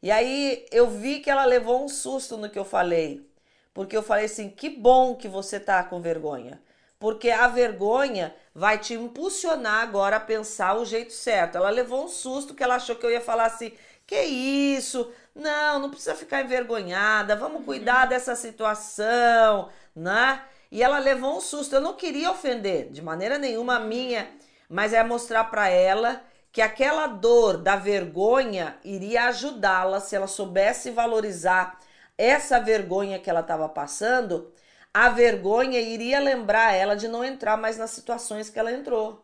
[0.02, 3.30] E aí eu vi que ela levou um susto no que eu falei,
[3.74, 6.62] porque eu falei assim: que bom que você tá com vergonha,
[7.00, 11.58] porque a vergonha vai te impulsionar agora a pensar o jeito certo.
[11.58, 13.72] Ela levou um susto que ela achou que eu ia falar assim:
[14.10, 15.12] que isso?
[15.36, 18.10] Não, não precisa ficar envergonhada, vamos cuidar uhum.
[18.10, 20.42] dessa situação, né?
[20.72, 21.76] E ela levou um susto.
[21.76, 24.28] Eu não queria ofender de maneira nenhuma a minha,
[24.68, 30.90] mas é mostrar para ela que aquela dor da vergonha iria ajudá-la se ela soubesse
[30.90, 31.78] valorizar
[32.18, 34.52] essa vergonha que ela estava passando.
[34.92, 39.24] A vergonha iria lembrar ela de não entrar mais nas situações que ela entrou.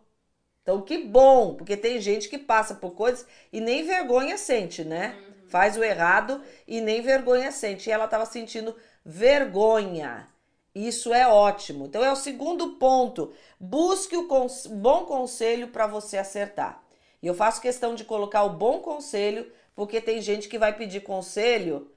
[0.66, 3.24] Então, que bom, porque tem gente que passa por coisas
[3.54, 5.16] e nem vergonha sente, né?
[5.16, 5.48] Uhum.
[5.48, 7.88] Faz o errado e nem vergonha sente.
[7.88, 8.76] E ela estava sentindo
[9.06, 10.28] vergonha.
[10.74, 11.86] Isso é ótimo.
[11.86, 13.32] Então é o segundo ponto.
[13.60, 16.82] Busque o cons bom conselho para você acertar.
[17.22, 21.02] E eu faço questão de colocar o bom conselho, porque tem gente que vai pedir
[21.02, 21.92] conselho.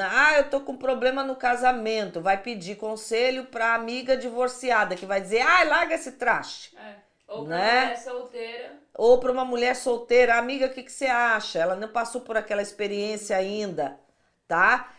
[0.00, 2.20] Ah, eu tô com problema no casamento.
[2.20, 6.76] Vai pedir conselho para amiga divorciada, que vai dizer, ai, larga esse traste.
[6.76, 7.11] É.
[7.32, 7.80] Ou pra né?
[7.84, 8.78] mulher solteira.
[8.94, 10.36] Ou para uma mulher solteira.
[10.36, 11.58] Amiga, o que, que você acha?
[11.58, 13.98] Ela não passou por aquela experiência ainda,
[14.46, 14.92] tá?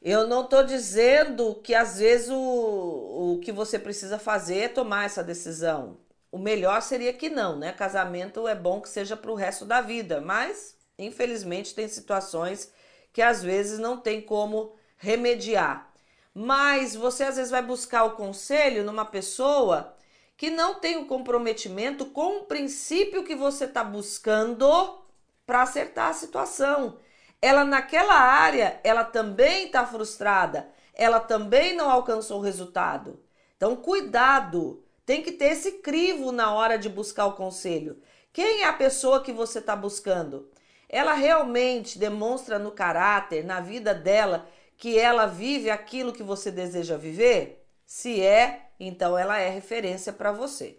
[0.00, 5.04] Eu não estou dizendo que às vezes o, o que você precisa fazer é tomar
[5.04, 5.98] essa decisão.
[6.32, 7.72] O melhor seria que não, né?
[7.72, 12.72] Casamento é bom que seja para o resto da vida, mas infelizmente tem situações
[13.12, 15.92] que às vezes não tem como remediar.
[16.32, 19.94] Mas você às vezes vai buscar o conselho numa pessoa
[20.40, 24.98] que não tem o comprometimento com o princípio que você está buscando
[25.44, 26.96] para acertar a situação
[27.42, 33.22] ela naquela área, ela também está frustrada, ela também não alcançou o resultado.
[33.54, 38.00] Então, cuidado, tem que ter esse crivo na hora de buscar o conselho.
[38.32, 40.50] Quem é a pessoa que você está buscando?
[40.88, 44.48] Ela realmente demonstra no caráter, na vida dela,
[44.78, 47.62] que ela vive aquilo que você deseja viver?
[47.84, 50.78] Se é, então ela é referência para você.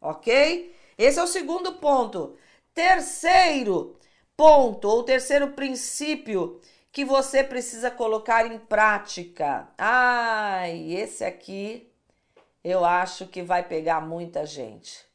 [0.00, 0.74] Ok?
[0.98, 2.36] Esse é o segundo ponto.
[2.74, 3.96] Terceiro,
[4.36, 9.68] ponto ou terceiro princípio que você precisa colocar em prática.
[9.78, 11.88] Ai, esse aqui
[12.64, 15.06] eu acho que vai pegar muita gente.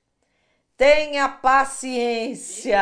[0.78, 2.80] Tenha paciência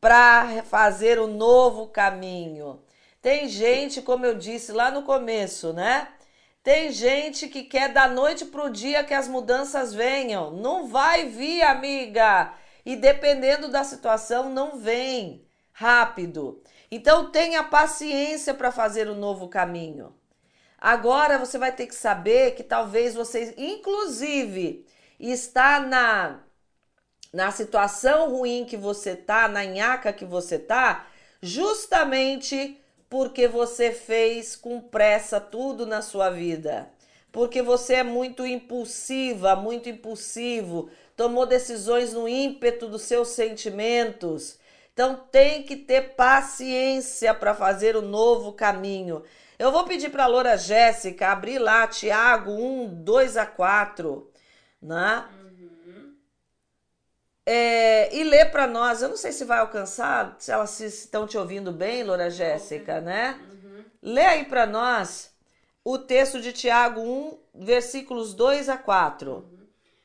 [0.00, 2.82] para fazer o um novo caminho.
[3.20, 6.08] Tem gente, como eu disse lá no começo, né?
[6.62, 10.52] Tem gente que quer da noite para o dia que as mudanças venham.
[10.52, 16.62] Não vai vir, amiga e dependendo da situação não vem rápido.
[16.90, 20.14] Então tenha paciência para fazer o um novo caminho.
[20.78, 24.84] Agora você vai ter que saber que talvez você inclusive
[25.18, 26.40] está na
[27.32, 31.06] na situação ruim que você tá, na nhaca que você tá,
[31.40, 32.78] justamente
[33.12, 36.88] porque você fez com pressa tudo na sua vida.
[37.30, 44.58] Porque você é muito impulsiva, muito impulsivo, tomou decisões no ímpeto dos seus sentimentos.
[44.94, 49.22] Então tem que ter paciência para fazer o novo caminho.
[49.58, 54.26] Eu vou pedir para a Loura Jéssica abrir lá Tiago 1, 2 a 4,
[54.80, 55.22] né?
[57.44, 59.02] É, e ler para nós.
[59.02, 63.40] Eu não sei se vai alcançar, se elas estão te ouvindo bem, Loura Jéssica, né?
[63.50, 63.84] Uhum.
[64.00, 65.32] Lê aí para nós
[65.84, 69.32] o texto de Tiago 1, versículos 2 a 4.
[69.32, 69.62] Uhum.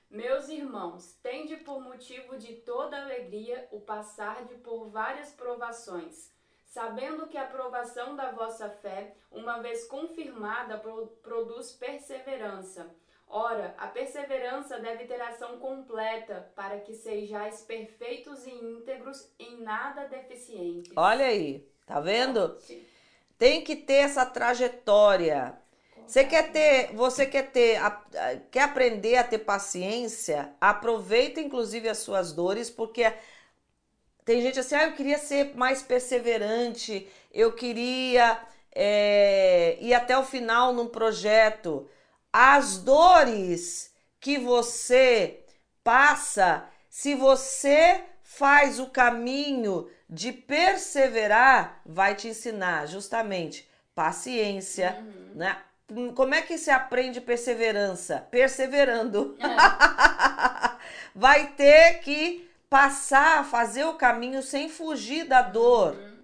[0.09, 6.31] Meus irmãos, tende por motivo de toda alegria o passar de por várias provações,
[6.65, 10.81] sabendo que a provação da vossa fé, uma vez confirmada,
[11.21, 12.89] produz perseverança.
[13.29, 20.07] Ora, a perseverança deve ter ação completa, para que sejais perfeitos e íntegros, em nada
[20.07, 20.93] deficientes.
[20.95, 22.57] Olha aí, tá vendo?
[23.37, 25.57] Tem que ter essa trajetória
[26.07, 27.81] você quer ter, você quer ter,
[28.49, 30.53] quer aprender a ter paciência?
[30.59, 33.11] Aproveita inclusive as suas dores, porque
[34.23, 38.39] tem gente assim, ah, eu queria ser mais perseverante, eu queria
[38.73, 41.89] é, ir até o final num projeto.
[42.39, 45.43] As dores que você
[45.83, 55.31] passa, se você faz o caminho de perseverar, vai te ensinar justamente paciência, uhum.
[55.33, 55.57] né?
[56.13, 58.27] Como é que se aprende perseverança?
[58.29, 59.35] Perseverando.
[59.39, 60.77] É.
[61.15, 65.95] Vai ter que passar, fazer o caminho sem fugir da dor.
[65.95, 66.17] Uhum.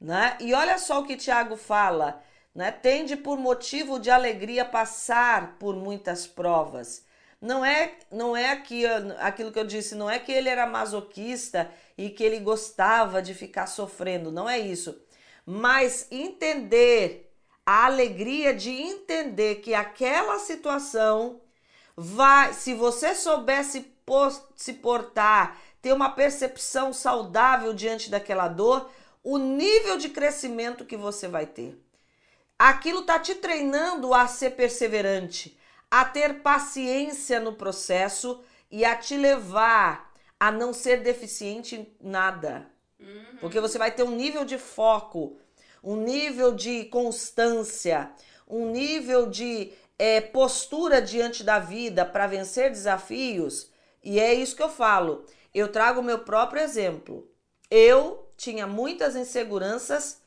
[0.00, 0.38] Né?
[0.40, 2.22] E olha só o que Tiago fala:
[2.54, 2.70] né?
[2.70, 7.04] Tende por motivo de alegria passar por muitas provas.
[7.40, 8.86] Não é, não é aqui,
[9.18, 13.34] aquilo que eu disse, não é que ele era masoquista e que ele gostava de
[13.34, 14.98] ficar sofrendo, não é isso.
[15.44, 17.30] Mas entender
[17.66, 21.40] a alegria de entender que aquela situação
[21.96, 23.92] vai, se você soubesse
[24.56, 28.90] se portar, ter uma percepção saudável diante daquela dor,
[29.22, 31.83] o nível de crescimento que você vai ter.
[32.58, 35.58] Aquilo está te treinando a ser perseverante,
[35.90, 42.70] a ter paciência no processo e a te levar a não ser deficiente em nada.
[42.98, 43.38] Uhum.
[43.40, 45.38] Porque você vai ter um nível de foco,
[45.82, 48.10] um nível de constância,
[48.48, 53.70] um nível de é, postura diante da vida para vencer desafios.
[54.02, 55.24] E é isso que eu falo.
[55.52, 57.28] Eu trago o meu próprio exemplo.
[57.70, 60.20] Eu tinha muitas inseguranças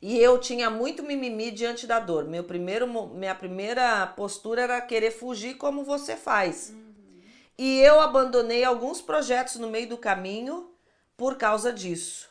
[0.00, 2.24] e eu tinha muito mimimi diante da dor.
[2.24, 6.70] Meu primeiro, minha primeira postura era querer fugir como você faz.
[6.70, 6.86] Uhum.
[7.58, 10.70] E eu abandonei alguns projetos no meio do caminho
[11.16, 12.28] por causa disso.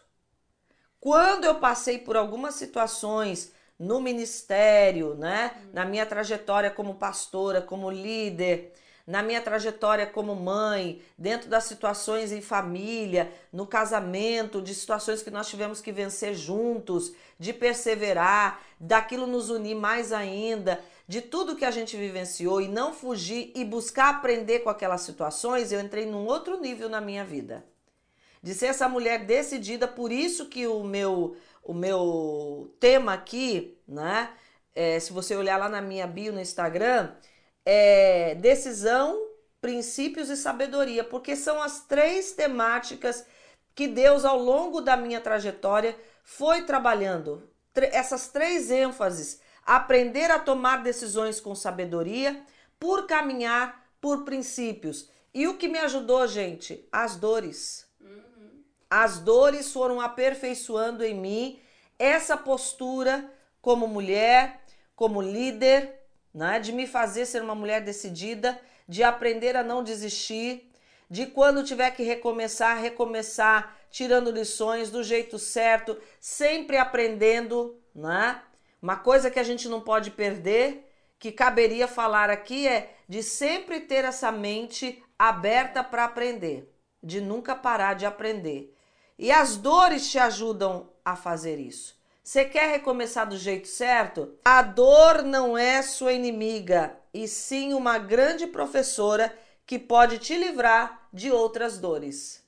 [0.99, 5.69] Quando eu passei por algumas situações no ministério, né, uhum.
[5.73, 8.73] na minha trajetória como pastora, como líder,
[9.05, 15.29] na minha trajetória como mãe, dentro das situações em família, no casamento, de situações que
[15.29, 21.65] nós tivemos que vencer juntos, de perseverar, daquilo nos unir mais ainda, de tudo que
[21.65, 26.25] a gente vivenciou e não fugir e buscar aprender com aquelas situações, eu entrei num
[26.25, 27.63] outro nível na minha vida.
[28.41, 31.35] De ser essa mulher decidida, por isso que o meu
[31.65, 34.29] o meu tema aqui, né?
[34.75, 37.11] É, se você olhar lá na minha bio no Instagram,
[37.65, 39.19] é, decisão,
[39.59, 43.25] princípios e sabedoria, porque são as três temáticas
[43.73, 47.49] que Deus, ao longo da minha trajetória, foi trabalhando.
[47.75, 52.41] Essas três ênfases: aprender a tomar decisões com sabedoria,
[52.79, 55.09] por caminhar por princípios.
[55.33, 56.87] E o que me ajudou, gente?
[56.91, 57.85] As dores.
[57.99, 58.63] Uhum.
[58.89, 61.59] As dores foram aperfeiçoando em mim
[61.97, 63.29] essa postura
[63.61, 64.61] como mulher,
[64.95, 66.04] como líder,
[66.35, 66.59] né?
[66.59, 70.69] de me fazer ser uma mulher decidida, de aprender a não desistir,
[71.09, 78.41] de quando tiver que recomeçar, recomeçar, tirando lições do jeito certo, sempre aprendendo, né?
[78.81, 83.79] Uma coisa que a gente não pode perder, que caberia falar aqui é de sempre
[83.79, 86.69] ter essa mente aberta para aprender,
[87.01, 88.75] de nunca parar de aprender.
[89.17, 91.94] E as dores te ajudam a fazer isso.
[92.25, 94.33] Você quer recomeçar do jeito certo?
[94.43, 99.31] A dor não é sua inimiga, e sim uma grande professora
[99.63, 102.43] que pode te livrar de outras dores.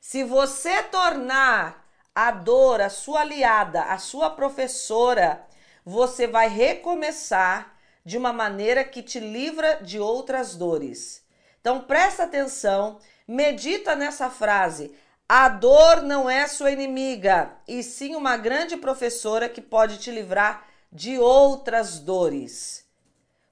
[0.00, 5.46] Se você tornar a dor a sua aliada, a sua professora,
[5.86, 11.24] você vai recomeçar de uma maneira que te livra de outras dores.
[11.60, 12.98] Então presta atenção,
[13.28, 14.92] medita nessa frase.
[15.34, 20.68] A dor não é sua inimiga, e sim uma grande professora que pode te livrar
[20.92, 22.86] de outras dores.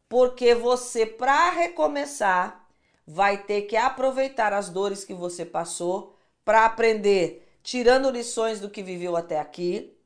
[0.07, 2.69] Porque você, para recomeçar,
[3.07, 6.15] vai ter que aproveitar as dores que você passou
[6.45, 9.97] para aprender, tirando lições do que viveu até aqui,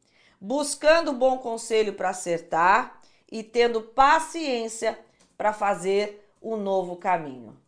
[0.41, 4.97] buscando bom conselho para acertar e tendo paciência
[5.37, 7.59] para fazer um novo caminho.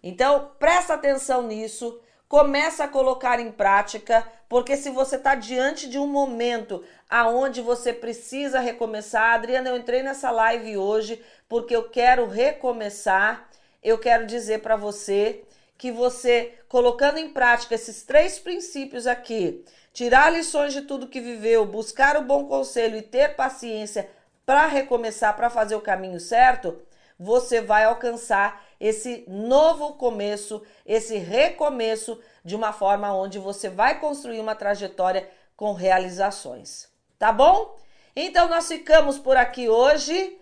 [0.00, 2.00] Então, presta atenção nisso
[2.32, 7.92] Começa a colocar em prática, porque se você está diante de um momento aonde você
[7.92, 13.50] precisa recomeçar, Adriana, eu entrei nessa live hoje porque eu quero recomeçar.
[13.82, 15.44] Eu quero dizer para você
[15.76, 19.62] que você colocando em prática esses três princípios aqui,
[19.92, 24.08] tirar lições de tudo que viveu, buscar o bom conselho e ter paciência
[24.46, 26.80] para recomeçar, para fazer o caminho certo,
[27.18, 34.40] você vai alcançar esse novo começo, esse recomeço de uma forma onde você vai construir
[34.40, 36.88] uma trajetória com realizações.
[37.16, 37.76] Tá bom?
[38.16, 40.36] Então nós ficamos por aqui hoje.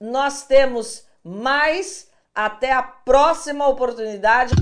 [0.00, 2.12] Nós temos mais.
[2.34, 4.56] Até a próxima oportunidade.